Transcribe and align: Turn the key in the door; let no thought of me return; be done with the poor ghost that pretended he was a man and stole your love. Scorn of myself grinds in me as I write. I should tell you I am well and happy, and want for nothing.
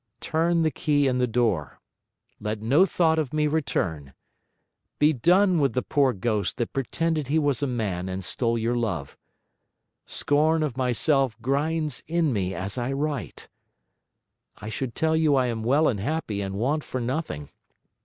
Turn 0.19 0.63
the 0.63 0.71
key 0.71 1.05
in 1.05 1.19
the 1.19 1.27
door; 1.27 1.79
let 2.39 2.59
no 2.59 2.87
thought 2.87 3.19
of 3.19 3.33
me 3.35 3.45
return; 3.45 4.15
be 4.97 5.13
done 5.13 5.59
with 5.59 5.73
the 5.73 5.83
poor 5.83 6.11
ghost 6.11 6.57
that 6.57 6.73
pretended 6.73 7.27
he 7.27 7.37
was 7.37 7.61
a 7.61 7.67
man 7.67 8.09
and 8.09 8.25
stole 8.25 8.57
your 8.57 8.75
love. 8.75 9.15
Scorn 10.07 10.63
of 10.63 10.75
myself 10.75 11.39
grinds 11.39 12.01
in 12.07 12.33
me 12.33 12.51
as 12.55 12.79
I 12.79 12.91
write. 12.93 13.47
I 14.57 14.69
should 14.69 14.95
tell 14.95 15.15
you 15.15 15.35
I 15.35 15.45
am 15.45 15.61
well 15.61 15.87
and 15.87 15.99
happy, 15.99 16.41
and 16.41 16.55
want 16.55 16.83
for 16.83 16.99
nothing. 16.99 17.49